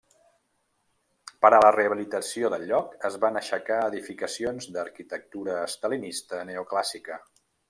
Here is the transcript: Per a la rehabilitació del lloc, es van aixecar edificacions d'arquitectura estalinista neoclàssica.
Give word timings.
Per 1.45 1.51
a 1.57 1.59
la 1.63 1.69
rehabilitació 1.75 2.51
del 2.53 2.65
lloc, 2.71 2.95
es 3.11 3.19
van 3.25 3.37
aixecar 3.43 3.77
edificacions 3.91 4.69
d'arquitectura 4.79 5.63
estalinista 5.71 6.43
neoclàssica. 6.53 7.25